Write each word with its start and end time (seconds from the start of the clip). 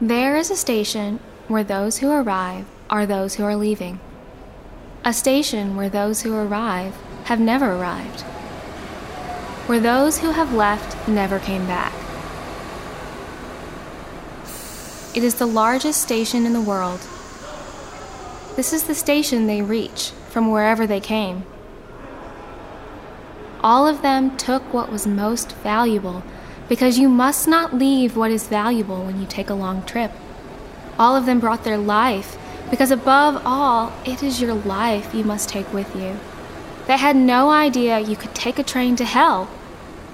There 0.00 0.36
is 0.36 0.50
a 0.50 0.56
station 0.56 1.20
where 1.48 1.64
those 1.64 1.98
who 1.98 2.10
arrive 2.10 2.66
are 2.90 3.06
those 3.06 3.36
who 3.36 3.44
are 3.44 3.56
leaving. 3.56 3.98
A 5.06 5.14
station 5.14 5.74
where 5.74 5.88
those 5.88 6.20
who 6.20 6.34
arrive 6.34 6.94
have 7.24 7.40
never 7.40 7.72
arrived. 7.72 8.20
Where 9.64 9.80
those 9.80 10.18
who 10.18 10.32
have 10.32 10.52
left 10.52 11.08
never 11.08 11.38
came 11.38 11.66
back. 11.66 11.94
It 15.14 15.24
is 15.24 15.36
the 15.36 15.46
largest 15.46 16.02
station 16.02 16.44
in 16.44 16.52
the 16.52 16.60
world. 16.60 17.00
This 18.54 18.74
is 18.74 18.82
the 18.82 18.94
station 18.94 19.46
they 19.46 19.62
reach 19.62 20.10
from 20.28 20.50
wherever 20.50 20.86
they 20.86 21.00
came. 21.00 21.46
All 23.62 23.86
of 23.86 24.02
them 24.02 24.36
took 24.36 24.62
what 24.74 24.92
was 24.92 25.06
most 25.06 25.52
valuable 25.52 26.22
because 26.68 26.98
you 26.98 27.08
must 27.08 27.46
not 27.46 27.74
leave 27.74 28.16
what 28.16 28.30
is 28.30 28.48
valuable 28.48 29.04
when 29.04 29.20
you 29.20 29.26
take 29.26 29.50
a 29.50 29.54
long 29.54 29.82
trip. 29.84 30.12
All 30.98 31.14
of 31.14 31.26
them 31.26 31.40
brought 31.40 31.64
their 31.64 31.78
life 31.78 32.36
because, 32.70 32.90
above 32.90 33.40
all, 33.44 33.92
it 34.04 34.22
is 34.22 34.40
your 34.40 34.54
life 34.54 35.14
you 35.14 35.24
must 35.24 35.48
take 35.48 35.72
with 35.72 35.94
you. 35.94 36.18
They 36.86 36.96
had 36.96 37.16
no 37.16 37.50
idea 37.50 38.00
you 38.00 38.16
could 38.16 38.34
take 38.34 38.58
a 38.58 38.62
train 38.64 38.96
to 38.96 39.04
hell. 39.04 39.48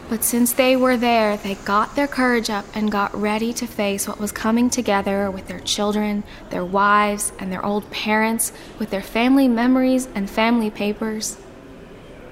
But 0.08 0.24
since 0.24 0.52
they 0.52 0.76
were 0.76 0.96
there, 0.96 1.38
they 1.38 1.54
got 1.54 1.96
their 1.96 2.08
courage 2.08 2.50
up 2.50 2.66
and 2.74 2.92
got 2.92 3.14
ready 3.18 3.52
to 3.54 3.66
face 3.66 4.06
what 4.06 4.20
was 4.20 4.32
coming 4.32 4.68
together 4.68 5.30
with 5.30 5.48
their 5.48 5.60
children, 5.60 6.24
their 6.50 6.64
wives, 6.64 7.32
and 7.38 7.50
their 7.50 7.64
old 7.64 7.90
parents, 7.90 8.52
with 8.78 8.90
their 8.90 9.02
family 9.02 9.48
memories 9.48 10.08
and 10.14 10.28
family 10.28 10.70
papers. 10.70 11.38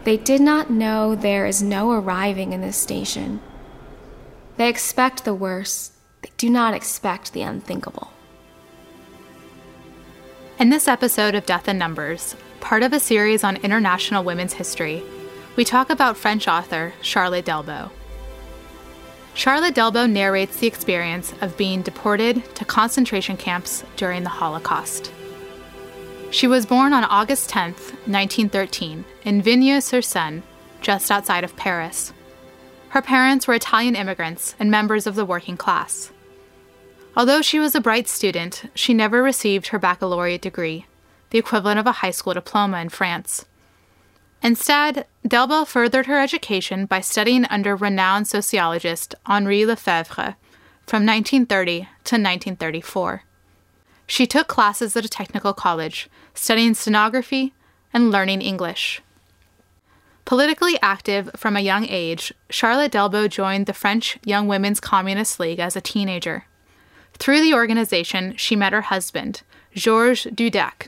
They 0.05 0.16
did 0.16 0.41
not 0.41 0.71
know 0.71 1.15
there 1.15 1.46
is 1.46 1.62
no 1.62 1.93
arriving 1.93 2.52
in 2.52 2.60
this 2.60 2.77
station. 2.77 3.40
They 4.56 4.68
expect 4.68 5.24
the 5.24 5.34
worst, 5.34 5.93
they 6.23 6.30
do 6.37 6.51
not 6.51 6.74
expect 6.74 7.32
the 7.32 7.43
unthinkable. 7.43 8.10
In 10.59 10.68
this 10.68 10.88
episode 10.88 11.34
of 11.34 11.46
Death 11.46 11.68
in 11.68 11.79
Numbers, 11.79 12.37
part 12.60 12.82
of 12.82 12.93
a 12.93 13.01
series 13.01 13.43
on 13.43 13.56
international 13.56 14.24
women's 14.24 14.52
history, 14.52 15.02
we 15.56 15.65
talk 15.65 15.88
about 15.90 16.18
French 16.18 16.46
author 16.46 16.93
Charlotte 17.01 17.46
Delbo. 17.46 17.90
Charlotte 19.32 19.74
Delbo 19.74 20.10
narrates 20.10 20.56
the 20.56 20.66
experience 20.66 21.32
of 21.40 21.56
being 21.56 21.82
deported 21.82 22.54
to 22.56 22.65
concentration 22.65 23.37
camps 23.37 23.84
during 23.96 24.23
the 24.23 24.28
Holocaust. 24.28 25.12
She 26.30 26.46
was 26.46 26.66
born 26.66 26.93
on 26.93 27.04
August 27.04 27.48
10, 27.48 27.73
1913, 27.73 29.04
in 29.24 29.43
Vigneux 29.43 29.80
sur 29.80 30.02
Seine, 30.02 30.43
just 30.80 31.10
outside 31.10 31.43
of 31.43 31.56
Paris. 31.56 32.12
Her 32.91 33.02
parents 33.02 33.46
were 33.46 33.55
Italian 33.55 33.95
immigrants 33.95 34.57
and 34.59 34.71
members 34.71 35.07
of 35.07 35.15
the 35.15 35.24
working 35.24 35.57
class. 35.57 36.10
Although 37.16 37.41
she 37.41 37.59
was 37.59 37.74
a 37.74 37.80
bright 37.80 38.09
student, 38.09 38.65
she 38.74 38.95
never 38.95 39.23
received 39.23 39.69
her 39.69 39.79
baccalaureate 39.79 40.43
degree, 40.43 40.87
the 41.30 41.38
equivalent 41.38 41.79
of 41.79 41.87
a 41.87 41.93
high 42.02 42.11
school 42.11 42.35
diploma 42.35 42.80
in 42.80 42.88
France. 42.88 43.46
Instead, 44.43 45.07
Delbo 45.27 45.66
furthered 45.66 46.07
her 46.07 46.18
education 46.18 46.87
by 46.87 47.01
studying 47.01 47.45
under 47.45 47.77
renowned 47.77 48.27
sociologist 48.27 49.15
Henri 49.27 49.65
Lefebvre 49.65 50.37
from 50.87 51.07
1930 51.07 51.80
to 51.80 52.16
1934. 52.16 53.23
She 54.09 54.27
took 54.27 54.49
classes 54.49 54.96
at 54.96 55.05
a 55.05 55.09
technical 55.09 55.52
college, 55.52 56.09
studying 56.35 56.74
stenography 56.74 57.55
and 57.93 58.11
learning 58.11 58.43
English. 58.43 59.01
Politically 60.31 60.79
active 60.81 61.29
from 61.35 61.57
a 61.57 61.61
young 61.61 61.89
age, 61.89 62.33
Charlotte 62.51 62.93
Delbo 62.93 63.29
joined 63.29 63.67
the 63.67 63.73
French 63.73 64.17
Young 64.25 64.47
Women's 64.47 64.78
Communist 64.78 65.41
League 65.41 65.59
as 65.59 65.75
a 65.75 65.81
teenager. 65.81 66.45
Through 67.15 67.41
the 67.41 67.53
organization, 67.53 68.37
she 68.37 68.55
met 68.55 68.73
her 68.73 68.83
husband, 68.83 69.43
Georges 69.75 70.31
Dudach. 70.33 70.87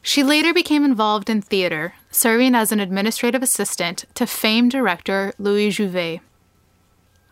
She 0.00 0.22
later 0.22 0.54
became 0.54 0.84
involved 0.84 1.28
in 1.28 1.42
theater, 1.42 1.94
serving 2.12 2.54
as 2.54 2.70
an 2.70 2.78
administrative 2.78 3.42
assistant 3.42 4.04
to 4.14 4.28
famed 4.28 4.70
director 4.70 5.32
Louis 5.40 5.70
Jouvet. 5.70 6.20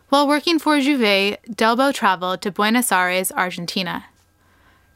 While 0.09 0.27
working 0.27 0.59
for 0.59 0.79
Jouvet, 0.79 1.39
Delbo 1.49 1.95
traveled 1.95 2.43
to 2.43 2.51
Buenos 2.51 2.91
Aires, 2.91 3.31
Argentina. 3.31 4.07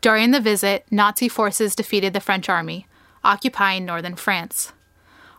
During 0.00 0.33
the 0.33 0.41
visit, 0.41 0.84
Nazi 0.91 1.28
forces 1.28 1.77
defeated 1.77 2.12
the 2.12 2.19
French 2.19 2.49
army, 2.49 2.89
occupying 3.22 3.84
northern 3.84 4.16
France. 4.16 4.72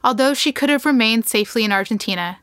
Although 0.03 0.33
she 0.33 0.51
could 0.51 0.69
have 0.69 0.85
remained 0.85 1.25
safely 1.25 1.63
in 1.63 1.71
Argentina, 1.71 2.39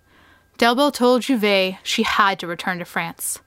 Delbo 0.59 0.93
told 0.93 1.23
Jouvet 1.23 1.79
she 1.83 2.03
had 2.03 2.39
to 2.39 2.47
return 2.47 2.79
to 2.79 2.85
France. 2.85 3.41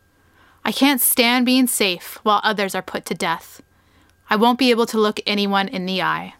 I 0.63 0.71
can't 0.71 1.01
stand 1.01 1.45
being 1.45 1.67
safe 1.67 2.19
while 2.23 2.41
others 2.43 2.75
are 2.75 2.81
put 2.81 3.05
to 3.05 3.13
death. 3.13 3.61
I 4.29 4.35
won't 4.35 4.59
be 4.59 4.69
able 4.69 4.85
to 4.87 4.99
look 4.99 5.19
anyone 5.25 5.67
in 5.67 5.85
the 5.85 6.01
eye. 6.01 6.35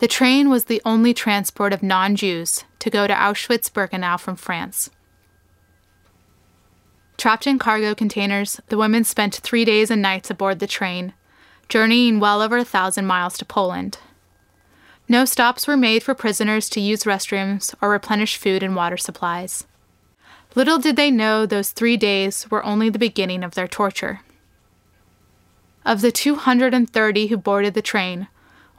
The 0.00 0.08
train 0.08 0.48
was 0.48 0.64
the 0.64 0.80
only 0.86 1.12
transport 1.12 1.74
of 1.74 1.82
non 1.82 2.16
Jews 2.16 2.64
to 2.78 2.88
go 2.88 3.06
to 3.06 3.12
Auschwitz 3.12 3.70
Birkenau 3.70 4.18
from 4.18 4.34
France. 4.34 4.88
Trapped 7.18 7.46
in 7.46 7.58
cargo 7.58 7.94
containers, 7.94 8.62
the 8.68 8.78
women 8.78 9.04
spent 9.04 9.34
three 9.34 9.66
days 9.66 9.90
and 9.90 10.00
nights 10.00 10.30
aboard 10.30 10.58
the 10.58 10.66
train, 10.66 11.12
journeying 11.68 12.18
well 12.18 12.40
over 12.40 12.56
a 12.56 12.64
thousand 12.64 13.04
miles 13.04 13.36
to 13.36 13.44
Poland. 13.44 13.98
No 15.06 15.26
stops 15.26 15.66
were 15.66 15.76
made 15.76 16.02
for 16.02 16.14
prisoners 16.14 16.70
to 16.70 16.80
use 16.80 17.04
restrooms 17.04 17.74
or 17.82 17.90
replenish 17.90 18.38
food 18.38 18.62
and 18.62 18.74
water 18.74 18.96
supplies. 18.96 19.66
Little 20.54 20.78
did 20.78 20.96
they 20.96 21.10
know 21.10 21.44
those 21.44 21.72
three 21.72 21.98
days 21.98 22.50
were 22.50 22.64
only 22.64 22.88
the 22.88 22.98
beginning 22.98 23.44
of 23.44 23.54
their 23.54 23.68
torture. 23.68 24.20
Of 25.84 26.00
the 26.00 26.10
230 26.10 27.26
who 27.26 27.36
boarded 27.36 27.74
the 27.74 27.82
train, 27.82 28.28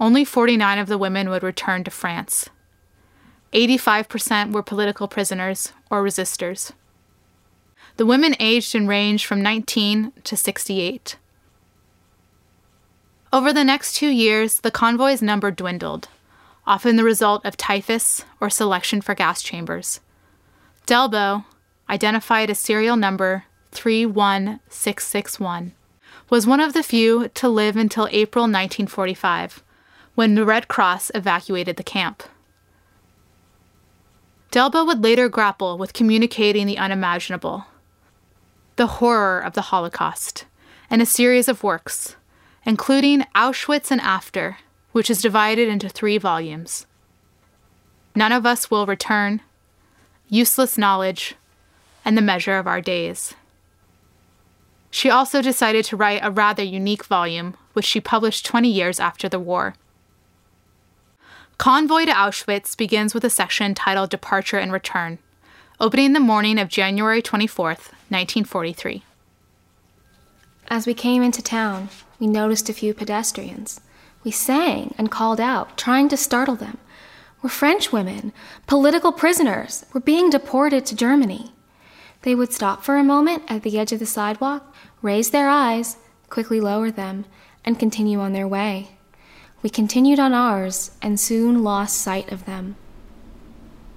only 0.01 0.25
49 0.25 0.79
of 0.79 0.87
the 0.87 0.97
women 0.97 1.29
would 1.29 1.43
return 1.43 1.83
to 1.83 1.91
France. 1.91 2.49
85% 3.53 4.51
were 4.51 4.63
political 4.63 5.07
prisoners 5.07 5.73
or 5.91 6.03
resistors. 6.03 6.71
The 7.97 8.07
women 8.07 8.35
aged 8.39 8.73
and 8.73 8.89
ranged 8.89 9.27
from 9.27 9.43
19 9.43 10.11
to 10.23 10.35
68. 10.35 11.17
Over 13.31 13.53
the 13.53 13.63
next 13.63 13.93
two 13.93 14.09
years, 14.09 14.61
the 14.61 14.71
convoy's 14.71 15.21
number 15.21 15.51
dwindled, 15.51 16.07
often 16.65 16.95
the 16.95 17.03
result 17.03 17.45
of 17.45 17.55
typhus 17.55 18.25
or 18.39 18.49
selection 18.49 19.01
for 19.01 19.13
gas 19.13 19.43
chambers. 19.43 19.99
Delbo, 20.87 21.45
identified 21.87 22.49
as 22.49 22.57
serial 22.57 22.95
number 22.95 23.43
31661, 23.71 25.73
was 26.29 26.47
one 26.47 26.59
of 26.59 26.73
the 26.73 26.81
few 26.81 27.27
to 27.29 27.47
live 27.47 27.77
until 27.77 28.09
April 28.11 28.41
1945 28.43 29.61
when 30.21 30.35
the 30.35 30.45
Red 30.45 30.67
Cross 30.67 31.09
evacuated 31.15 31.77
the 31.77 31.83
camp. 31.83 32.21
Delbo 34.51 34.85
would 34.85 35.03
later 35.03 35.27
grapple 35.27 35.79
with 35.79 35.93
communicating 35.93 36.67
the 36.67 36.77
unimaginable 36.77 37.65
the 38.75 39.01
horror 39.01 39.39
of 39.39 39.53
the 39.53 39.73
Holocaust 39.73 40.45
in 40.91 41.01
a 41.01 41.07
series 41.07 41.47
of 41.47 41.63
works, 41.63 42.17
including 42.67 43.25
Auschwitz 43.33 43.89
and 43.89 43.99
After 43.99 44.57
which 44.91 45.09
is 45.09 45.23
divided 45.23 45.67
into 45.67 45.89
three 45.89 46.19
volumes 46.19 46.85
None 48.13 48.31
of 48.31 48.45
Us 48.45 48.69
Will 48.69 48.85
Return, 48.85 49.41
Useless 50.29 50.77
Knowledge, 50.77 51.33
and 52.05 52.15
The 52.15 52.21
Measure 52.21 52.59
of 52.59 52.67
Our 52.67 52.79
Days. 52.79 53.33
She 54.91 55.09
also 55.09 55.41
decided 55.41 55.83
to 55.85 55.97
write 55.97 56.21
a 56.21 56.29
rather 56.29 56.61
unique 56.61 57.05
volume, 57.05 57.55
which 57.73 57.85
she 57.85 57.99
published 57.99 58.45
20 58.45 58.69
years 58.69 58.99
after 58.99 59.27
the 59.27 59.39
war. 59.39 59.73
Convoy 61.61 62.05
to 62.05 62.11
Auschwitz 62.11 62.75
begins 62.75 63.13
with 63.13 63.23
a 63.23 63.29
section 63.29 63.75
titled 63.75 64.09
Departure 64.09 64.57
and 64.57 64.73
Return, 64.73 65.19
opening 65.79 66.13
the 66.13 66.19
morning 66.19 66.57
of 66.57 66.69
January 66.69 67.21
24th, 67.21 67.93
1943. 68.09 69.03
As 70.69 70.87
we 70.87 70.95
came 70.95 71.21
into 71.21 71.43
town, 71.43 71.89
we 72.19 72.25
noticed 72.25 72.67
a 72.67 72.73
few 72.73 72.95
pedestrians. 72.95 73.79
We 74.23 74.31
sang 74.31 74.95
and 74.97 75.11
called 75.11 75.39
out, 75.39 75.77
trying 75.77 76.09
to 76.09 76.17
startle 76.17 76.55
them. 76.55 76.79
We're 77.43 77.51
French 77.51 77.91
women, 77.91 78.33
political 78.65 79.11
prisoners. 79.11 79.85
We're 79.93 80.01
being 80.01 80.31
deported 80.31 80.87
to 80.87 80.95
Germany. 80.95 81.51
They 82.23 82.33
would 82.33 82.51
stop 82.53 82.83
for 82.83 82.97
a 82.97 83.03
moment 83.03 83.43
at 83.47 83.61
the 83.61 83.77
edge 83.77 83.91
of 83.91 83.99
the 83.99 84.07
sidewalk, 84.07 84.75
raise 85.03 85.29
their 85.29 85.47
eyes, 85.47 85.97
quickly 86.27 86.59
lower 86.59 86.89
them, 86.89 87.25
and 87.63 87.77
continue 87.77 88.19
on 88.19 88.33
their 88.33 88.47
way. 88.47 88.97
We 89.63 89.69
continued 89.69 90.19
on 90.19 90.33
ours 90.33 90.91
and 91.01 91.19
soon 91.19 91.63
lost 91.63 91.97
sight 91.97 92.31
of 92.31 92.45
them. 92.45 92.75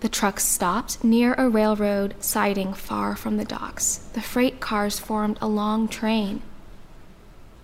The 0.00 0.10
trucks 0.10 0.44
stopped 0.44 1.02
near 1.02 1.32
a 1.34 1.48
railroad 1.48 2.14
siding 2.20 2.74
far 2.74 3.16
from 3.16 3.38
the 3.38 3.44
docks. 3.46 3.96
The 4.12 4.20
freight 4.20 4.60
cars 4.60 4.98
formed 4.98 5.38
a 5.40 5.48
long 5.48 5.88
train. 5.88 6.42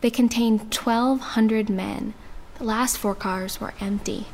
They 0.01 0.09
contained 0.09 0.61
1,200 0.75 1.69
men. 1.69 2.15
The 2.57 2.65
last 2.65 2.97
four 2.97 3.15
cars 3.15 3.61
were 3.61 3.75
empty. 3.81 4.29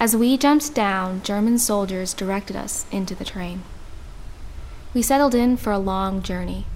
As 0.00 0.16
we 0.16 0.36
jumped 0.36 0.74
down, 0.74 1.22
German 1.22 1.58
soldiers 1.58 2.14
directed 2.14 2.56
us 2.56 2.86
into 2.90 3.14
the 3.14 3.24
train. 3.24 3.62
We 4.92 5.02
settled 5.02 5.36
in 5.36 5.56
for 5.56 5.72
a 5.72 5.78
long 5.78 6.22
journey. 6.22 6.66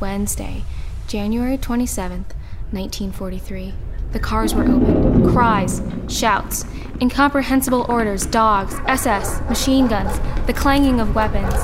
Wednesday, 0.00 0.64
January 1.06 1.58
27th, 1.58 2.32
1943. 2.72 3.72
The 4.12 4.18
cars 4.18 4.54
were 4.54 4.64
opened. 4.64 5.30
Cries, 5.30 5.80
shouts, 6.08 6.66
incomprehensible 7.00 7.86
orders, 7.88 8.26
dogs, 8.26 8.74
SS, 8.86 9.40
machine 9.48 9.86
guns, 9.86 10.18
the 10.46 10.52
clanging 10.52 11.00
of 11.00 11.14
weapons. 11.14 11.54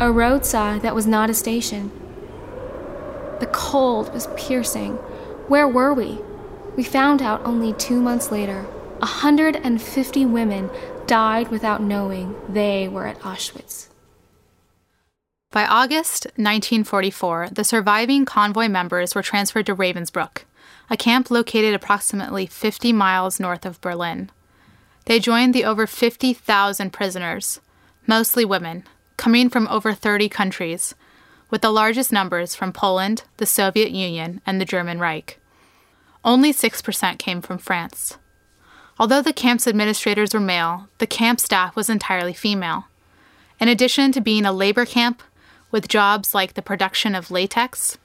A 0.00 0.10
road 0.10 0.46
sign 0.46 0.80
that 0.80 0.94
was 0.94 1.06
not 1.06 1.28
a 1.28 1.34
station. 1.34 1.90
The 3.40 3.50
cold 3.52 4.14
was 4.14 4.28
piercing. 4.36 4.94
Where 5.48 5.68
were 5.68 5.92
we? 5.92 6.20
We 6.74 6.84
found 6.84 7.20
out 7.20 7.44
only 7.44 7.74
two 7.74 8.00
months 8.00 8.30
later. 8.30 8.62
150 9.00 10.26
women 10.26 10.70
died 11.06 11.48
without 11.48 11.82
knowing 11.82 12.34
they 12.48 12.88
were 12.88 13.06
at 13.06 13.20
Auschwitz. 13.20 13.89
By 15.52 15.66
August 15.66 16.26
1944, 16.36 17.48
the 17.50 17.64
surviving 17.64 18.24
convoy 18.24 18.68
members 18.68 19.16
were 19.16 19.22
transferred 19.22 19.66
to 19.66 19.74
Ravensbrück, 19.74 20.44
a 20.88 20.96
camp 20.96 21.28
located 21.28 21.74
approximately 21.74 22.46
50 22.46 22.92
miles 22.92 23.40
north 23.40 23.66
of 23.66 23.80
Berlin. 23.80 24.30
They 25.06 25.18
joined 25.18 25.52
the 25.52 25.64
over 25.64 25.88
50,000 25.88 26.92
prisoners, 26.92 27.60
mostly 28.06 28.44
women, 28.44 28.84
coming 29.16 29.50
from 29.50 29.66
over 29.66 29.92
30 29.92 30.28
countries, 30.28 30.94
with 31.50 31.62
the 31.62 31.70
largest 31.70 32.12
numbers 32.12 32.54
from 32.54 32.72
Poland, 32.72 33.24
the 33.38 33.46
Soviet 33.46 33.90
Union, 33.90 34.40
and 34.46 34.60
the 34.60 34.64
German 34.64 35.00
Reich. 35.00 35.40
Only 36.24 36.52
6% 36.52 37.18
came 37.18 37.42
from 37.42 37.58
France. 37.58 38.18
Although 39.00 39.22
the 39.22 39.32
camp's 39.32 39.66
administrators 39.66 40.32
were 40.32 40.38
male, 40.38 40.86
the 40.98 41.08
camp 41.08 41.40
staff 41.40 41.74
was 41.74 41.90
entirely 41.90 42.34
female. 42.34 42.84
In 43.58 43.66
addition 43.66 44.12
to 44.12 44.20
being 44.20 44.46
a 44.46 44.52
labor 44.52 44.86
camp, 44.86 45.24
with 45.70 45.88
jobs 45.88 46.34
like 46.34 46.54
the 46.54 46.62
production 46.62 47.14
of 47.14 47.30
latex. 47.30 47.98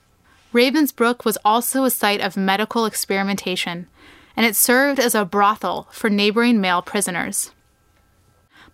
Ravensbrück 0.54 1.26
was 1.26 1.38
also 1.44 1.84
a 1.84 1.90
site 1.90 2.22
of 2.22 2.38
medical 2.38 2.86
experimentation, 2.86 3.88
and 4.36 4.46
it 4.46 4.56
served 4.56 5.00
as 5.00 5.16
a 5.16 5.26
brothel 5.26 5.88
for 5.92 6.10
neighboring 6.10 6.62
male 6.62 6.82
prisoners. 6.82 7.52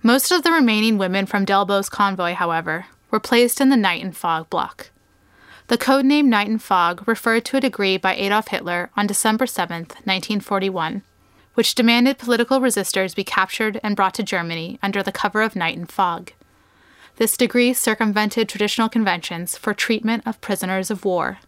Most 0.04 0.32
of 0.32 0.44
the 0.44 0.52
remaining 0.52 0.98
women 0.98 1.26
from 1.26 1.46
Delbo's 1.46 1.90
convoy, 1.90 2.34
however, 2.34 2.88
were 3.12 3.20
placed 3.20 3.62
in 3.62 3.70
the 3.70 3.78
Night 3.78 4.04
and 4.04 4.16
Fog 4.16 4.50
block. 4.50 4.90
The 5.68 5.78
codename 5.78 6.26
Night 6.26 6.50
and 6.50 6.62
Fog 6.62 7.08
referred 7.08 7.46
to 7.46 7.58
a 7.58 7.62
decree 7.62 7.98
by 7.98 8.16
Adolf 8.16 8.50
Hitler 8.50 8.90
on 8.98 9.08
December 9.08 9.46
7, 9.46 9.82
1941, 9.82 11.04
which 11.54 11.76
demanded 11.76 12.18
political 12.18 12.60
resistors 12.60 13.16
be 13.16 13.24
captured 13.24 13.80
and 13.84 13.96
brought 13.96 14.14
to 14.16 14.24
Germany 14.24 14.80
under 14.82 15.04
the 15.04 15.12
cover 15.12 15.42
of 15.42 15.56
night 15.56 15.78
and 15.78 15.90
fog. 15.92 16.34
This 17.18 17.38
decree 17.38 17.74
circumvented 17.74 18.50
traditional 18.50 18.90
conventions 18.90 19.58
for 19.58 19.74
treatment 19.74 20.24
of 20.26 20.42
prisoners 20.42 20.90
of 20.90 21.06
war. 21.06 21.40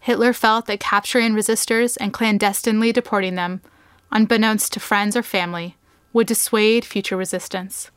Hitler 0.00 0.32
felt 0.32 0.66
that 0.66 0.80
capturing 0.80 1.32
resistors 1.32 1.96
and 1.98 2.12
clandestinely 2.12 2.92
deporting 2.92 3.36
them, 3.36 3.62
unbeknownst 4.12 4.72
to 4.74 4.80
friends 4.80 5.16
or 5.16 5.22
family, 5.22 5.76
would 6.12 6.26
dissuade 6.26 6.84
future 6.84 7.16
resistance. 7.16 7.90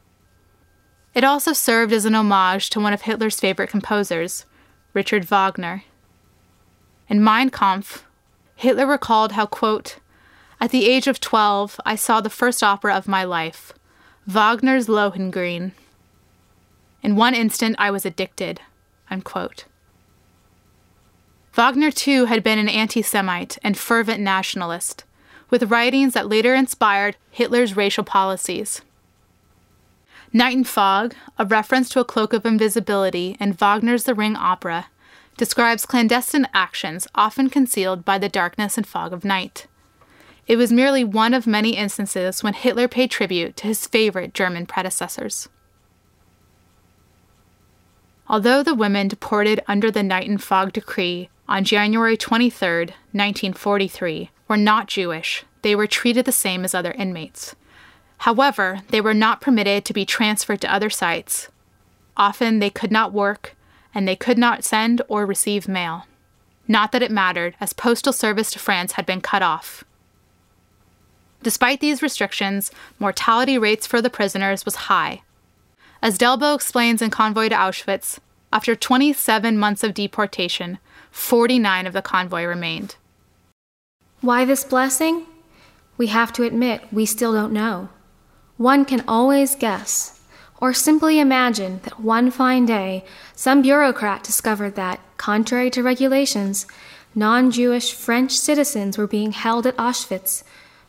It 1.13 1.23
also 1.23 1.51
served 1.51 1.91
as 1.93 2.05
an 2.05 2.15
homage 2.15 2.69
to 2.69 2.79
one 2.79 2.93
of 2.93 3.01
Hitler's 3.01 3.39
favorite 3.39 3.69
composers, 3.69 4.45
Richard 4.93 5.25
Wagner. 5.25 5.83
In 7.09 7.23
Mein 7.23 7.49
Kampf, 7.49 8.05
Hitler 8.55 8.87
recalled 8.87 9.33
how, 9.33 9.45
quote, 9.45 9.97
At 10.59 10.71
the 10.71 10.87
age 10.87 11.07
of 11.07 11.19
12, 11.19 11.79
I 11.85 11.95
saw 11.95 12.21
the 12.21 12.29
first 12.29 12.63
opera 12.63 12.95
of 12.95 13.07
my 13.07 13.23
life, 13.23 13.73
Wagner's 14.25 14.87
Lohengrin. 14.87 15.71
In 17.03 17.15
one 17.15 17.35
instant, 17.35 17.75
I 17.79 17.91
was 17.91 18.05
addicted. 18.05 18.61
Unquote. 19.09 19.65
Wagner, 21.53 21.91
too, 21.91 22.25
had 22.25 22.43
been 22.43 22.59
an 22.59 22.69
anti 22.69 23.01
Semite 23.01 23.57
and 23.63 23.77
fervent 23.77 24.19
nationalist, 24.19 25.03
with 25.49 25.71
writings 25.71 26.13
that 26.13 26.29
later 26.29 26.53
inspired 26.53 27.17
Hitler's 27.31 27.75
racial 27.75 28.03
policies. 28.03 28.81
Night 30.33 30.55
and 30.55 30.67
Fog, 30.67 31.15
a 31.39 31.45
reference 31.45 31.89
to 31.89 31.99
a 31.99 32.05
cloak 32.05 32.33
of 32.33 32.45
invisibility 32.45 33.37
in 33.39 33.53
Wagner's 33.53 34.03
The 34.03 34.13
Ring 34.13 34.35
opera, 34.35 34.87
describes 35.37 35.85
clandestine 35.85 36.47
actions 36.53 37.07
often 37.15 37.49
concealed 37.49 38.03
by 38.03 38.17
the 38.17 38.29
darkness 38.29 38.77
and 38.77 38.85
fog 38.85 39.13
of 39.13 39.23
night. 39.23 39.67
It 40.47 40.57
was 40.57 40.71
merely 40.71 41.03
one 41.03 41.33
of 41.33 41.47
many 41.47 41.77
instances 41.77 42.43
when 42.43 42.53
Hitler 42.53 42.87
paid 42.87 43.11
tribute 43.11 43.55
to 43.57 43.67
his 43.67 43.87
favorite 43.87 44.33
German 44.33 44.65
predecessors. 44.65 45.47
Although 48.29 48.61
the 48.61 48.75
women 48.75 49.07
deported 49.07 49.63
under 49.67 49.89
the 49.89 50.03
Night 50.03 50.29
and 50.29 50.41
Fog 50.41 50.73
Decree 50.73 51.29
on 51.47 51.63
January 51.63 52.17
23, 52.17 52.79
1943, 52.79 54.31
were 54.49 54.57
not 54.57 54.87
Jewish, 54.87 55.45
they 55.61 55.75
were 55.75 55.87
treated 55.87 56.25
the 56.25 56.31
same 56.33 56.65
as 56.65 56.75
other 56.75 56.91
inmates. 56.91 57.55
However, 58.19 58.79
they 58.89 58.99
were 58.99 59.13
not 59.13 59.39
permitted 59.39 59.85
to 59.85 59.93
be 59.93 60.05
transferred 60.05 60.59
to 60.61 60.73
other 60.73 60.89
sites. 60.89 61.47
Often 62.17 62.59
they 62.59 62.69
could 62.69 62.91
not 62.91 63.13
work, 63.13 63.55
and 63.93 64.07
they 64.07 64.15
could 64.15 64.37
not 64.37 64.63
send 64.63 65.01
or 65.07 65.25
receive 65.25 65.67
mail. 65.67 66.05
Not 66.67 66.91
that 66.91 67.03
it 67.03 67.11
mattered, 67.11 67.55
as 67.61 67.71
postal 67.71 68.11
service 68.11 68.51
to 68.51 68.59
France 68.59 68.93
had 68.93 69.05
been 69.05 69.21
cut 69.21 69.41
off. 69.41 69.85
Despite 71.43 71.79
these 71.79 72.01
restrictions, 72.01 72.71
mortality 72.99 73.57
rates 73.57 73.87
for 73.87 74.01
the 74.01 74.09
prisoners 74.09 74.65
was 74.65 74.75
high, 74.75 75.21
as 76.01 76.17
Delbo 76.17 76.55
explains 76.55 77.01
in 77.01 77.09
Convoy 77.09 77.49
to 77.49 77.55
Auschwitz, 77.55 78.19
after 78.51 78.75
27 78.75 79.57
months 79.57 79.83
of 79.83 79.93
deportation, 79.93 80.79
49 81.11 81.87
of 81.87 81.93
the 81.93 82.01
convoy 82.01 82.43
remained. 82.43 82.95
Why 84.21 84.45
this 84.45 84.63
blessing? 84.63 85.25
We 85.97 86.07
have 86.07 86.31
to 86.33 86.43
admit 86.43 86.91
we 86.91 87.05
still 87.05 87.33
don't 87.33 87.51
know. 87.51 87.89
One 88.57 88.85
can 88.85 89.03
always 89.07 89.55
guess, 89.55 90.19
or 90.59 90.73
simply 90.73 91.19
imagine 91.19 91.81
that 91.83 91.99
one 91.99 92.31
fine 92.31 92.65
day 92.65 93.03
some 93.35 93.61
bureaucrat 93.61 94.23
discovered 94.23 94.75
that, 94.75 94.99
contrary 95.17 95.69
to 95.71 95.83
regulations, 95.83 96.65
non 97.13 97.51
Jewish 97.51 97.93
French 97.93 98.31
citizens 98.31 98.97
were 98.97 99.07
being 99.07 99.31
held 99.31 99.67
at 99.67 99.77
Auschwitz. 99.77 100.43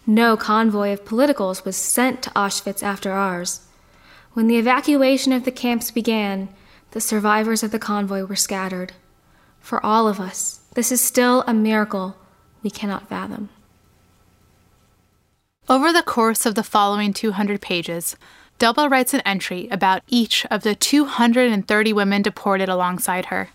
No 0.07 0.37
convoy 0.37 0.93
of 0.93 1.05
politicals 1.05 1.65
was 1.65 1.77
sent 1.77 2.23
to 2.23 2.31
Auschwitz 2.31 2.83
after 2.83 3.13
ours. 3.13 3.68
When 4.33 4.47
the 4.47 4.59
evacuation 4.59 5.33
of 5.33 5.45
the 5.45 5.51
camps 5.51 5.91
began, 5.91 6.49
the 6.93 7.01
survivors 7.01 7.63
of 7.63 7.71
the 7.71 7.79
convoy 7.79 8.25
were 8.25 8.37
scattered. 8.37 8.93
For 9.61 9.85
all 9.85 10.09
of 10.09 10.21
us, 10.21 10.61
this 10.75 10.93
is 10.93 11.01
still 11.01 11.43
a 11.47 11.55
miracle 11.55 12.17
we 12.63 12.71
cannot 12.71 13.09
fathom. 13.09 13.51
Over 15.69 15.93
the 15.93 16.03
course 16.03 16.47
of 16.47 16.55
the 16.55 16.63
following 16.63 17.13
200 17.13 17.61
pages, 17.61 18.17
Delbo 18.59 18.91
writes 18.91 19.13
an 19.13 19.21
entry 19.21 19.69
about 19.71 20.03
each 20.09 20.47
of 20.47 20.63
the 20.63 20.75
230 20.75 21.93
women 21.93 22.23
deported 22.23 22.69
alongside 22.69 23.27
her. 23.27 23.51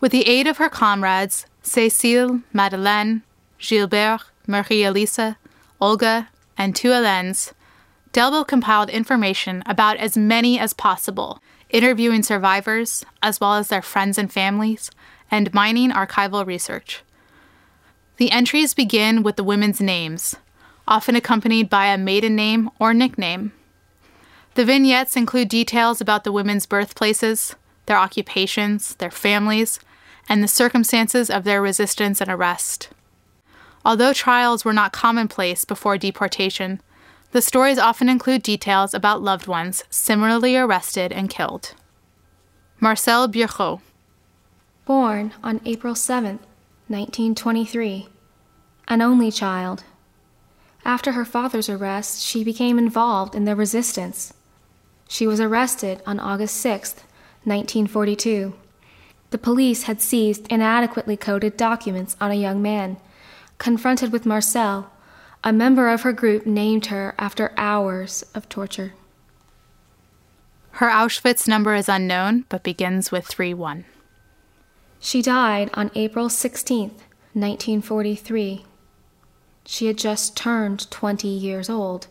With 0.00 0.12
the 0.12 0.26
aid 0.26 0.46
of 0.46 0.56
her 0.56 0.68
comrades, 0.68 1.46
Cécile, 1.62 2.42
Madeleine, 2.52 3.22
Gilbert, 3.58 4.22
Marie 4.46 4.82
Elisa, 4.82 5.36
Olga, 5.80 6.28
and 6.58 6.74
two 6.74 6.88
Hélènes, 6.88 7.52
Delbo 8.12 8.46
compiled 8.46 8.90
information 8.90 9.62
about 9.64 9.96
as 9.96 10.16
many 10.16 10.58
as 10.58 10.74
possible, 10.74 11.40
interviewing 11.70 12.22
survivors, 12.22 13.06
as 13.22 13.40
well 13.40 13.54
as 13.54 13.68
their 13.68 13.80
friends 13.80 14.18
and 14.18 14.30
families, 14.30 14.90
and 15.30 15.52
mining 15.54 15.90
archival 15.90 16.46
research. 16.46 17.02
The 18.18 18.30
entries 18.30 18.74
begin 18.74 19.22
with 19.22 19.36
the 19.36 19.44
women's 19.44 19.80
names, 19.80 20.36
often 20.86 21.16
accompanied 21.16 21.70
by 21.70 21.86
a 21.86 21.96
maiden 21.96 22.36
name 22.36 22.70
or 22.78 22.92
nickname. 22.92 23.52
The 24.54 24.66
vignettes 24.66 25.16
include 25.16 25.48
details 25.48 26.02
about 26.02 26.24
the 26.24 26.32
women's 26.32 26.66
birthplaces, 26.66 27.56
their 27.86 27.96
occupations, 27.96 28.94
their 28.96 29.10
families, 29.10 29.80
and 30.28 30.42
the 30.42 30.48
circumstances 30.48 31.30
of 31.30 31.44
their 31.44 31.62
resistance 31.62 32.20
and 32.20 32.30
arrest. 32.30 32.90
Although 33.84 34.12
trials 34.12 34.64
were 34.64 34.74
not 34.74 34.92
commonplace 34.92 35.64
before 35.64 35.96
deportation, 35.96 36.80
the 37.32 37.42
stories 37.42 37.78
often 37.78 38.08
include 38.08 38.42
details 38.42 38.92
about 38.92 39.22
loved 39.22 39.46
ones 39.46 39.84
similarly 39.88 40.56
arrested 40.56 41.12
and 41.12 41.30
killed. 41.30 41.74
Marcelle 42.78 43.26
Bureau. 43.26 43.80
Born 44.84 45.32
on 45.42 45.60
April 45.64 45.94
7, 45.94 46.38
1923, 46.88 48.08
an 48.88 49.00
only 49.00 49.30
child. 49.30 49.84
After 50.84 51.12
her 51.12 51.24
father's 51.24 51.70
arrest, 51.70 52.22
she 52.22 52.44
became 52.44 52.78
involved 52.78 53.34
in 53.34 53.44
the 53.44 53.56
resistance. 53.56 54.34
She 55.08 55.26
was 55.26 55.40
arrested 55.40 56.02
on 56.04 56.20
August 56.20 56.56
6, 56.58 56.94
1942. 57.44 58.54
The 59.30 59.38
police 59.38 59.84
had 59.84 60.02
seized 60.02 60.46
inadequately 60.52 61.16
coded 61.16 61.56
documents 61.56 62.14
on 62.20 62.30
a 62.30 62.34
young 62.34 62.60
man. 62.60 62.98
Confronted 63.56 64.12
with 64.12 64.26
Marcelle, 64.26 64.91
a 65.44 65.52
member 65.52 65.88
of 65.88 66.02
her 66.02 66.12
group 66.12 66.46
named 66.46 66.86
her 66.86 67.14
after 67.18 67.52
hours 67.56 68.24
of 68.34 68.48
torture. 68.48 68.92
Her 70.72 70.88
Auschwitz 70.88 71.48
number 71.48 71.74
is 71.74 71.88
unknown, 71.88 72.44
but 72.48 72.62
begins 72.62 73.10
with 73.10 73.26
3 73.26 73.52
1. 73.54 73.84
She 75.00 75.20
died 75.20 75.68
on 75.74 75.90
April 75.94 76.28
16, 76.28 76.90
1943. 77.34 78.64
She 79.64 79.86
had 79.86 79.98
just 79.98 80.36
turned 80.36 80.90
20 80.90 81.28
years 81.28 81.68
old. 81.68 82.06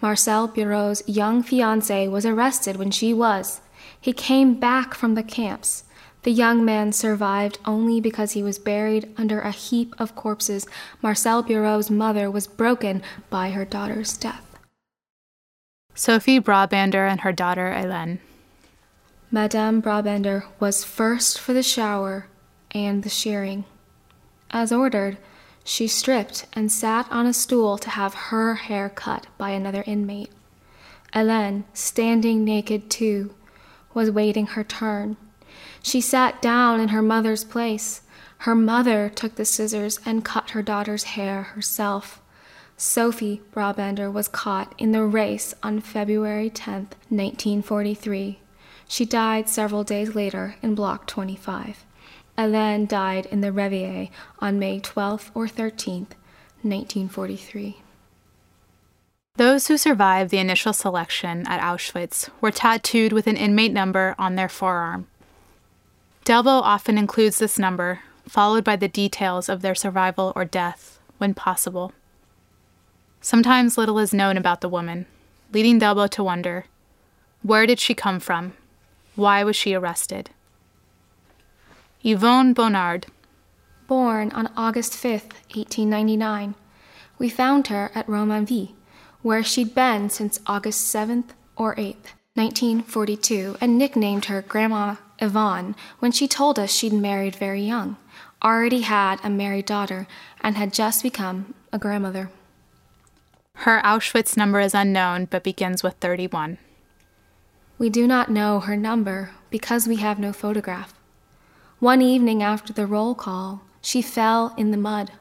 Marcelle 0.00 0.48
Bureau's 0.48 1.02
young 1.08 1.42
fiance 1.42 2.06
was 2.08 2.26
arrested 2.26 2.76
when 2.76 2.90
she 2.90 3.14
was. 3.14 3.62
He 3.98 4.12
came 4.12 4.60
back 4.60 4.94
from 4.94 5.14
the 5.14 5.22
camps. 5.22 5.84
The 6.24 6.32
young 6.32 6.64
man 6.64 6.92
survived 6.92 7.58
only 7.66 8.00
because 8.00 8.32
he 8.32 8.42
was 8.42 8.58
buried 8.58 9.12
under 9.18 9.40
a 9.40 9.50
heap 9.50 9.94
of 9.98 10.16
corpses. 10.16 10.66
Marcelle 11.02 11.42
Bureau's 11.42 11.90
mother 11.90 12.30
was 12.30 12.46
broken 12.46 13.02
by 13.28 13.50
her 13.50 13.66
daughter's 13.66 14.16
death. 14.16 14.58
Sophie 15.94 16.40
Brabander 16.40 17.06
and 17.06 17.20
her 17.20 17.32
daughter 17.32 17.70
Hélène. 17.76 18.18
Madame 19.30 19.82
Brabander 19.82 20.44
was 20.58 20.82
first 20.82 21.38
for 21.38 21.52
the 21.52 21.62
shower 21.62 22.26
and 22.70 23.02
the 23.02 23.10
shearing. 23.10 23.66
As 24.50 24.72
ordered, 24.72 25.18
she 25.62 25.86
stripped 25.86 26.46
and 26.54 26.72
sat 26.72 27.06
on 27.10 27.26
a 27.26 27.34
stool 27.34 27.76
to 27.76 27.90
have 27.90 28.14
her 28.14 28.54
hair 28.54 28.88
cut 28.88 29.26
by 29.36 29.50
another 29.50 29.84
inmate. 29.86 30.30
Hélène, 31.12 31.64
standing 31.74 32.44
naked 32.44 32.88
too, 32.88 33.34
was 33.92 34.10
waiting 34.10 34.46
her 34.46 34.64
turn. 34.64 35.18
She 35.84 36.00
sat 36.00 36.40
down 36.40 36.80
in 36.80 36.88
her 36.88 37.02
mother's 37.02 37.44
place. 37.44 38.00
Her 38.38 38.54
mother 38.54 39.10
took 39.10 39.34
the 39.34 39.44
scissors 39.44 40.00
and 40.06 40.24
cut 40.24 40.50
her 40.50 40.62
daughter's 40.62 41.04
hair 41.04 41.42
herself. 41.42 42.22
Sophie 42.78 43.42
Brabander 43.52 44.10
was 44.10 44.26
caught 44.26 44.74
in 44.78 44.92
the 44.92 45.04
race 45.04 45.54
on 45.62 45.80
February 45.80 46.48
10, 46.48 46.88
1943. 47.10 48.38
She 48.88 49.04
died 49.04 49.50
several 49.50 49.84
days 49.84 50.14
later 50.14 50.56
in 50.62 50.74
Block 50.74 51.06
25. 51.06 51.84
Hélène 52.38 52.88
died 52.88 53.26
in 53.26 53.42
the 53.42 53.52
Revier 53.52 54.08
on 54.38 54.58
May 54.58 54.80
12 54.80 55.32
or 55.34 55.46
13, 55.46 56.06
1943. 56.62 57.82
Those 59.36 59.66
who 59.66 59.76
survived 59.76 60.30
the 60.30 60.38
initial 60.38 60.72
selection 60.72 61.46
at 61.46 61.60
Auschwitz 61.60 62.30
were 62.40 62.50
tattooed 62.50 63.12
with 63.12 63.26
an 63.26 63.36
inmate 63.36 63.72
number 63.72 64.14
on 64.18 64.36
their 64.36 64.48
forearm. 64.48 65.08
Delbo 66.24 66.62
often 66.62 66.96
includes 66.96 67.38
this 67.38 67.58
number, 67.58 68.00
followed 68.26 68.64
by 68.64 68.76
the 68.76 68.88
details 68.88 69.50
of 69.50 69.60
their 69.60 69.74
survival 69.74 70.32
or 70.34 70.46
death, 70.46 70.98
when 71.18 71.34
possible. 71.34 71.92
Sometimes 73.20 73.76
little 73.76 73.98
is 73.98 74.14
known 74.14 74.38
about 74.38 74.62
the 74.62 74.68
woman, 74.68 75.04
leading 75.52 75.78
Delbo 75.78 76.08
to 76.08 76.24
wonder 76.24 76.64
where 77.42 77.66
did 77.66 77.78
she 77.78 77.94
come 77.94 78.20
from? 78.20 78.54
Why 79.16 79.44
was 79.44 79.54
she 79.54 79.74
arrested? 79.74 80.30
Yvonne 82.02 82.54
Bonnard. 82.54 83.06
Born 83.86 84.30
on 84.32 84.50
August 84.56 84.94
5, 84.94 85.10
1899, 85.52 86.54
we 87.18 87.28
found 87.28 87.66
her 87.66 87.90
at 87.94 88.06
Romainville, 88.06 88.72
where 89.20 89.44
she'd 89.44 89.74
been 89.74 90.08
since 90.08 90.40
August 90.46 90.94
7th 90.94 91.32
or 91.54 91.74
8th, 91.74 92.16
1942, 92.32 93.58
and 93.60 93.76
nicknamed 93.76 94.24
her 94.24 94.40
Grandma 94.40 94.96
Yvonne 95.18 95.74
when 95.98 96.12
she 96.12 96.28
told 96.28 96.58
us 96.58 96.72
she'd 96.72 96.92
married 96.92 97.36
very 97.36 97.62
young, 97.62 97.96
already 98.42 98.82
had 98.82 99.20
a 99.22 99.30
married 99.30 99.66
daughter, 99.66 100.06
and 100.40 100.56
had 100.56 100.72
just 100.72 101.02
become 101.02 101.54
a 101.72 101.78
grandmother. 101.78 102.30
Her 103.58 103.80
Auschwitz 103.84 104.36
number 104.36 104.60
is 104.60 104.74
unknown 104.74 105.26
but 105.26 105.44
begins 105.44 105.82
with 105.82 105.94
31. 105.94 106.58
We 107.78 107.88
do 107.90 108.06
not 108.06 108.30
know 108.30 108.60
her 108.60 108.76
number 108.76 109.30
because 109.50 109.86
we 109.86 109.96
have 109.96 110.18
no 110.18 110.32
photograph. 110.32 110.94
One 111.78 112.02
evening 112.02 112.42
after 112.42 112.72
the 112.72 112.86
roll 112.86 113.14
call, 113.14 113.62
she 113.80 114.02
fell 114.02 114.54
in 114.56 114.70
the 114.70 114.76
mud. 114.76 115.12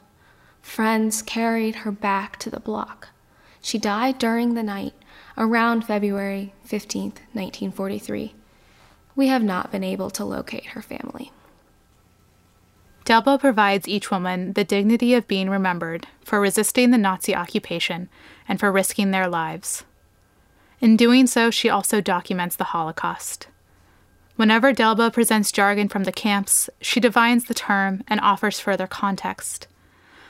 Friends 0.61 1.21
carried 1.21 1.77
her 1.77 1.91
back 1.91 2.37
to 2.39 2.49
the 2.49 2.59
block. 2.59 3.09
She 3.61 3.77
died 3.77 4.17
during 4.17 4.53
the 4.53 4.63
night, 4.63 4.93
around 5.37 5.85
February 5.85 6.53
15, 6.63 7.13
1943. 7.33 8.35
We 9.15 9.27
have 9.27 9.43
not 9.43 9.71
been 9.71 9.83
able 9.83 10.09
to 10.11 10.25
locate 10.25 10.67
her 10.67 10.81
family. 10.81 11.31
Delbo 13.05 13.37
provides 13.37 13.87
each 13.87 14.09
woman 14.09 14.53
the 14.53 14.63
dignity 14.63 15.13
of 15.13 15.27
being 15.27 15.49
remembered 15.49 16.07
for 16.23 16.39
resisting 16.39 16.91
the 16.91 16.97
Nazi 16.97 17.35
occupation 17.35 18.09
and 18.47 18.59
for 18.59 18.71
risking 18.71 19.11
their 19.11 19.27
lives. 19.27 19.83
In 20.79 20.95
doing 20.95 21.27
so, 21.27 21.51
she 21.51 21.69
also 21.69 22.01
documents 22.01 22.55
the 22.55 22.65
Holocaust. 22.65 23.47
Whenever 24.35 24.73
Delbo 24.73 25.11
presents 25.11 25.51
jargon 25.51 25.89
from 25.89 26.05
the 26.05 26.11
camps, 26.11 26.69
she 26.81 26.99
defines 26.99 27.45
the 27.45 27.53
term 27.53 28.03
and 28.07 28.19
offers 28.21 28.59
further 28.59 28.87
context. 28.87 29.67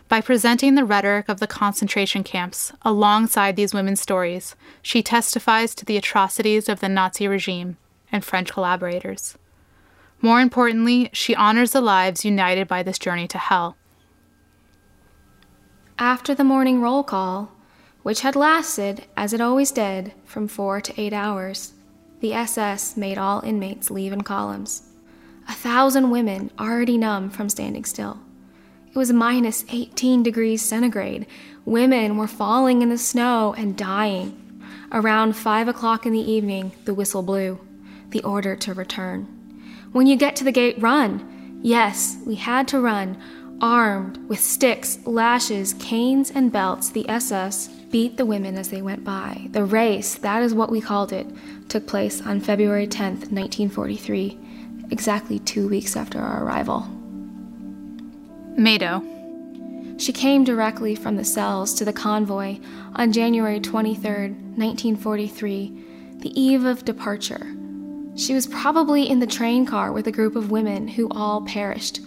By 0.09 0.19
presenting 0.19 0.75
the 0.75 0.83
rhetoric 0.83 1.29
of 1.29 1.39
the 1.39 1.47
concentration 1.47 2.23
camps 2.23 2.73
alongside 2.81 3.55
these 3.55 3.73
women's 3.73 4.01
stories, 4.01 4.55
she 4.81 5.01
testifies 5.01 5.73
to 5.75 5.85
the 5.85 5.95
atrocities 5.95 6.67
of 6.67 6.81
the 6.81 6.89
Nazi 6.89 7.27
regime 7.27 7.77
and 8.13 8.23
French 8.23 8.53
collaborators. 8.53 9.37
More 10.21 10.39
importantly, 10.39 11.09
she 11.11 11.35
honors 11.35 11.71
the 11.71 11.81
lives 11.81 12.23
united 12.23 12.67
by 12.67 12.83
this 12.83 12.97
journey 12.97 13.27
to 13.27 13.37
hell. 13.37 13.75
After 15.99 16.33
the 16.33 16.45
morning 16.45 16.79
roll 16.79 17.03
call, 17.03 17.51
which 18.03 18.21
had 18.21 18.35
lasted, 18.35 19.05
as 19.17 19.33
it 19.33 19.41
always 19.41 19.71
did, 19.71 20.13
from 20.23 20.47
four 20.47 20.79
to 20.79 21.01
eight 21.01 21.11
hours, 21.11 21.73
the 22.21 22.33
SS 22.33 22.95
made 22.95 23.17
all 23.17 23.41
inmates 23.41 23.91
leave 23.91 24.13
in 24.13 24.21
columns. 24.21 24.83
A 25.49 25.53
thousand 25.53 26.09
women 26.09 26.51
already 26.57 26.97
numb 26.97 27.29
from 27.29 27.49
standing 27.49 27.83
still. 27.83 28.19
It 28.87 28.95
was 28.95 29.11
minus 29.11 29.65
18 29.69 30.23
degrees 30.23 30.61
centigrade. 30.61 31.25
Women 31.65 32.17
were 32.17 32.27
falling 32.27 32.81
in 32.81 32.89
the 32.89 32.97
snow 32.97 33.53
and 33.57 33.75
dying. 33.75 34.39
Around 34.91 35.35
five 35.35 35.67
o'clock 35.67 36.05
in 36.05 36.13
the 36.13 36.31
evening, 36.31 36.71
the 36.85 36.93
whistle 36.93 37.23
blew 37.23 37.59
the 38.13 38.23
order 38.23 38.55
to 38.55 38.73
return. 38.73 39.27
When 39.91 40.07
you 40.07 40.15
get 40.15 40.35
to 40.37 40.43
the 40.43 40.51
gate, 40.51 40.81
run. 40.81 41.59
Yes, 41.61 42.17
we 42.25 42.35
had 42.35 42.67
to 42.69 42.79
run. 42.79 43.21
Armed 43.61 44.17
with 44.27 44.39
sticks, 44.39 44.99
lashes, 45.05 45.73
canes, 45.73 46.31
and 46.31 46.51
belts, 46.51 46.89
the 46.89 47.07
SS 47.09 47.67
beat 47.91 48.17
the 48.17 48.25
women 48.25 48.57
as 48.57 48.69
they 48.69 48.81
went 48.81 49.03
by. 49.03 49.47
The 49.51 49.63
race, 49.63 50.15
that 50.15 50.41
is 50.41 50.53
what 50.53 50.71
we 50.71 50.81
called 50.81 51.13
it, 51.13 51.27
took 51.69 51.85
place 51.85 52.21
on 52.21 52.39
February 52.39 52.87
10th, 52.87 53.31
1943, 53.31 54.37
exactly 54.91 55.39
two 55.39 55.67
weeks 55.67 55.95
after 55.95 56.19
our 56.19 56.43
arrival. 56.43 56.87
Mado. 58.57 59.03
She 59.97 60.11
came 60.11 60.43
directly 60.43 60.95
from 60.95 61.15
the 61.17 61.23
cells 61.23 61.73
to 61.75 61.85
the 61.85 61.93
convoy 61.93 62.59
on 62.95 63.11
January 63.11 63.59
23, 63.59 64.29
1943, 64.29 65.83
the 66.17 66.41
eve 66.41 66.65
of 66.65 66.83
departure. 66.83 67.55
She 68.15 68.33
was 68.33 68.47
probably 68.47 69.09
in 69.09 69.19
the 69.19 69.27
train 69.27 69.65
car 69.65 69.91
with 69.91 70.07
a 70.07 70.11
group 70.11 70.35
of 70.35 70.51
women 70.51 70.87
who 70.87 71.07
all 71.09 71.41
perished. 71.41 71.99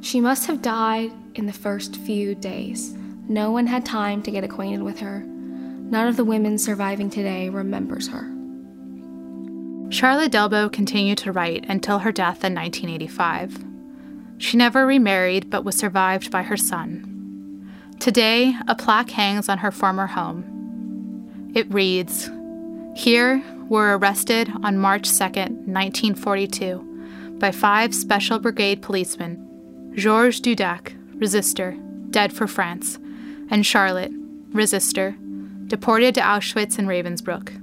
She 0.00 0.20
must 0.20 0.46
have 0.46 0.60
died 0.60 1.10
in 1.34 1.46
the 1.46 1.52
first 1.52 1.96
few 1.96 2.34
days. 2.34 2.94
No 3.28 3.50
one 3.50 3.66
had 3.66 3.86
time 3.86 4.22
to 4.22 4.30
get 4.30 4.44
acquainted 4.44 4.82
with 4.82 5.00
her. 5.00 5.20
None 5.20 6.06
of 6.06 6.16
the 6.16 6.24
women 6.24 6.58
surviving 6.58 7.08
today 7.08 7.48
remembers 7.48 8.08
her. 8.08 8.30
Charlotte 9.90 10.32
Delbo 10.32 10.70
continued 10.70 11.18
to 11.18 11.32
write 11.32 11.64
until 11.68 12.00
her 12.00 12.12
death 12.12 12.44
in 12.44 12.54
1985. 12.54 13.64
She 14.38 14.56
never 14.56 14.86
remarried 14.86 15.48
but 15.48 15.64
was 15.64 15.76
survived 15.76 16.30
by 16.30 16.42
her 16.42 16.56
son. 16.56 17.10
Today, 18.00 18.54
a 18.68 18.74
plaque 18.74 19.10
hangs 19.10 19.48
on 19.48 19.58
her 19.58 19.70
former 19.70 20.08
home. 20.08 21.52
It 21.54 21.72
reads 21.72 22.30
Here 22.96 23.42
were 23.68 23.96
arrested 23.96 24.50
on 24.62 24.78
March 24.78 25.08
2, 25.08 25.24
1942, 25.24 27.36
by 27.38 27.50
five 27.50 27.94
Special 27.94 28.38
Brigade 28.38 28.82
policemen 28.82 29.40
Georges 29.94 30.40
Dudach, 30.40 30.92
resistor, 31.18 31.78
dead 32.10 32.32
for 32.32 32.46
France, 32.46 32.98
and 33.50 33.64
Charlotte, 33.64 34.12
resistor, 34.52 35.16
deported 35.68 36.14
to 36.14 36.20
Auschwitz 36.20 36.78
and 36.78 36.88
Ravensbrück. 36.88 37.60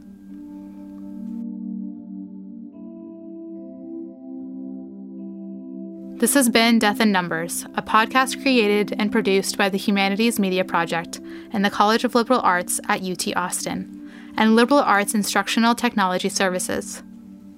This 6.20 6.36
has 6.36 6.50
been 6.50 6.78
Death 6.78 7.02
in 7.02 7.12
Numbers, 7.12 7.66
a 7.74 7.82
podcast 7.82 8.40
created 8.44 8.94
and 9.00 9.12
produced 9.12 9.58
by 9.58 9.70
the 9.70 9.80
Humanities 9.80 10.38
Media 10.38 10.64
Project 10.64 11.20
and 11.52 11.66
the 11.66 11.72
College 11.72 12.04
of 12.04 12.14
Liberal 12.14 12.42
Arts 12.42 12.80
at 12.88 13.02
UT 13.02 13.36
Austin, 13.36 14.01
and 14.38 14.56
Liberal 14.56 14.82
Arts 14.82 15.14
Instructional 15.14 15.76
Technology 15.76 16.30
Services. 16.30 17.04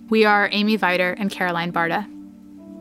We 0.10 0.26
are 0.26 0.50
Amy 0.52 0.78
Viter 0.78 1.16
and 1.18 1.32
Caroline 1.32 1.72
Barta. 1.72 2.10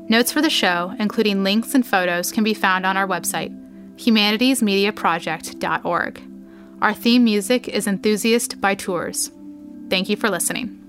Notes 0.09 0.33
for 0.33 0.43
the 0.43 0.51
show, 0.51 0.93
including 0.99 1.45
links 1.45 1.75
and 1.75 1.87
photos, 1.87 2.33
can 2.33 2.45
be 2.45 2.55
found 2.55 2.85
on 2.85 2.97
our 2.97 3.07
website, 3.07 3.57
humanitiesmediaproject.org. 3.97 6.23
Our 6.83 6.95
theme 6.95 7.25
music 7.25 7.69
is 7.69 7.87
Enthusiast 7.87 8.61
by 8.61 8.75
Tours. 8.75 9.31
Thank 9.89 10.09
you 10.09 10.17
for 10.17 10.29
listening. 10.29 10.82